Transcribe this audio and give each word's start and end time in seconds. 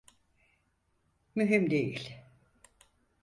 Mühim 1.35 1.69
değil. 1.69 2.21